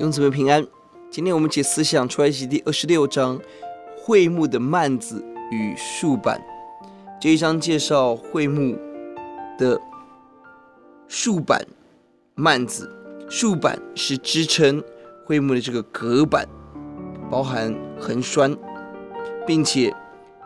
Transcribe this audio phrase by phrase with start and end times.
[0.00, 0.66] 弟兄姊妹平安。
[1.10, 3.38] 今天我们解思想出埃及第二十六章，
[3.98, 6.40] 会幕的幔子与竖板。
[7.20, 8.78] 这一章介绍会幕
[9.58, 9.78] 的
[11.06, 11.62] 竖板、
[12.34, 12.90] 幔子。
[13.28, 14.82] 竖板是支撑
[15.26, 16.48] 会幕的这个隔板，
[17.30, 18.56] 包含横栓，
[19.46, 19.94] 并且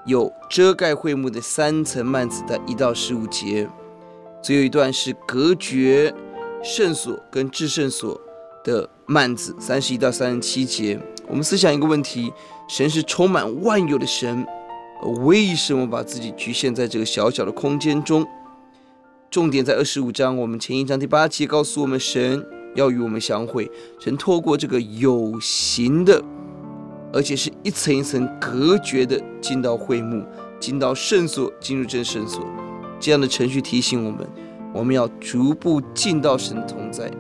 [0.05, 3.71] 有遮盖会幕的三层幔子的一到十五节。
[4.43, 6.13] 最后一段是隔绝
[6.61, 8.21] 圣所跟至圣所
[8.65, 10.99] 的幔子，三十一到三十七节。
[11.29, 12.33] 我们思想一个问题：
[12.69, 14.45] 神是充满万有的神，
[15.25, 18.27] 为什么把自己局限在这个小小的空间中？
[19.31, 23.71] 重点在二十五章，我们前一章第八节告诉我们，神要与我们相会。
[23.99, 26.23] 神透过这个有形的，
[27.13, 30.25] 而且是一层一层隔绝的，进到会幕，
[30.61, 32.45] 进到圣所，进入真圣所。
[33.01, 34.29] 这样的程序提醒我们，
[34.73, 37.11] 我们要逐步进到神的同在，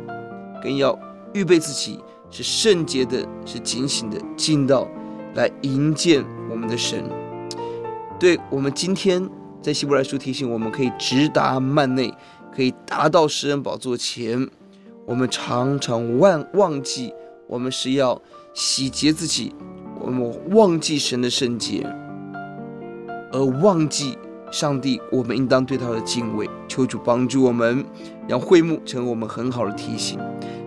[0.62, 0.97] 更要
[1.34, 1.98] 预备自己
[2.30, 4.88] 是圣洁的，是警醒的，进到
[5.34, 7.04] 来迎接我们的神。
[8.18, 9.28] 对我们今天
[9.60, 12.14] 在希伯来书提醒我们，可以直达幔内，
[12.55, 14.48] 可以达到施恩宝座前。
[15.06, 17.12] 我们常常忘忘记，
[17.48, 18.22] 我们是要
[18.55, 19.52] 洗洁自己，
[20.00, 21.84] 我们忘记神的圣洁，
[23.32, 24.16] 而忘记。
[24.52, 27.84] 上帝，我们应当对他的敬畏，求主帮助我们，
[28.28, 30.16] 让会幕成为我们很好的提醒。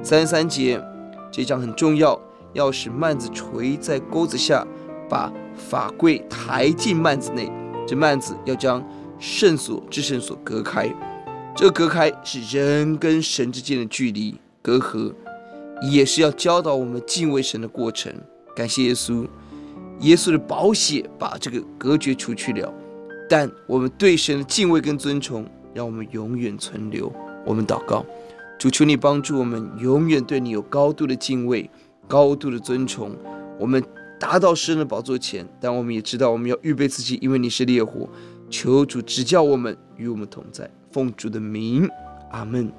[0.07, 0.81] 三十三节，
[1.29, 2.17] 这章很重要，
[2.53, 4.65] 要使幔子垂在钩子下，
[5.09, 7.51] 把法柜抬进幔子内。
[7.85, 8.81] 这幔子要将
[9.19, 10.89] 圣所至圣所隔开，
[11.53, 15.13] 这隔开是人跟神之间的距离隔阂，
[15.91, 18.09] 也是要教导我们敬畏神的过程。
[18.55, 19.27] 感谢耶稣，
[19.99, 22.73] 耶稣的宝血把这个隔绝除去了。
[23.29, 27.11] 但我们对神的敬畏跟尊崇，让我们永远存留。
[27.45, 28.05] 我们祷告，
[28.57, 31.69] 主求你帮助我们，永远对你有高度的敬畏、
[32.07, 33.15] 高度的尊崇。
[33.59, 33.83] 我们
[34.19, 38.09] 达到诗人的宝座前，但我们也知道我们要预备自己，因为你是烈火。
[38.49, 40.69] 求主指教我们，与我们同在。
[40.91, 41.87] 奉主的名，
[42.31, 42.71] 阿门。